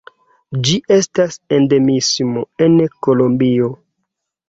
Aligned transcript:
Ĝi 0.67 0.77
estas 0.95 1.37
endemismo 1.59 2.47
en 2.69 2.83
Kolombio. 3.07 3.73